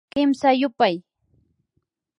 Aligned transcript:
Kimsa 0.11 0.49
yupay 0.59 0.95